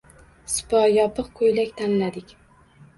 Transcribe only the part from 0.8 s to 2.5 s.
yopiq koʻylak tanladik.